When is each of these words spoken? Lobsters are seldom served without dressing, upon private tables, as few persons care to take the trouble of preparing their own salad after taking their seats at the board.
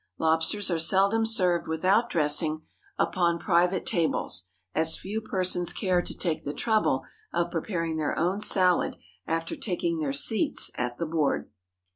Lobsters 0.17 0.71
are 0.71 0.79
seldom 0.79 1.27
served 1.27 1.67
without 1.67 2.09
dressing, 2.09 2.63
upon 2.97 3.37
private 3.37 3.85
tables, 3.85 4.49
as 4.73 4.97
few 4.97 5.21
persons 5.21 5.71
care 5.71 6.01
to 6.01 6.17
take 6.17 6.43
the 6.43 6.55
trouble 6.55 7.03
of 7.31 7.51
preparing 7.51 7.97
their 7.97 8.17
own 8.17 8.41
salad 8.41 8.95
after 9.27 9.55
taking 9.55 9.99
their 9.99 10.11
seats 10.11 10.71
at 10.73 10.97
the 10.97 11.05
board. 11.05 11.51